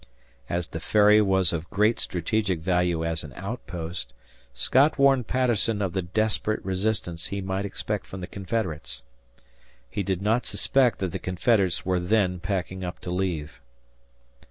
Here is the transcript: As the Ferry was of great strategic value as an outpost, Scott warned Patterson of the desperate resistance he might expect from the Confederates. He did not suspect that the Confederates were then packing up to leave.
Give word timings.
As 0.49 0.69
the 0.69 0.79
Ferry 0.79 1.21
was 1.21 1.53
of 1.53 1.69
great 1.69 1.99
strategic 1.99 2.57
value 2.59 3.05
as 3.05 3.23
an 3.23 3.33
outpost, 3.35 4.13
Scott 4.51 4.97
warned 4.97 5.27
Patterson 5.27 5.79
of 5.79 5.93
the 5.93 6.01
desperate 6.01 6.65
resistance 6.65 7.27
he 7.27 7.39
might 7.39 7.65
expect 7.65 8.07
from 8.07 8.19
the 8.19 8.25
Confederates. 8.25 9.03
He 9.91 10.01
did 10.01 10.19
not 10.23 10.47
suspect 10.47 10.97
that 10.97 11.11
the 11.11 11.19
Confederates 11.19 11.85
were 11.85 11.99
then 11.99 12.39
packing 12.39 12.83
up 12.83 12.97
to 13.01 13.11
leave. 13.11 13.61